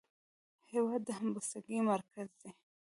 هېواد 0.71 1.01
د 1.05 1.09
همبستګۍ 1.19 1.77
مرکز 1.91 2.29
دی. 2.41 2.49